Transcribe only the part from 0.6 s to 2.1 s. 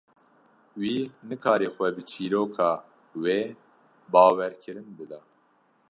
Wî nikarî xwe bi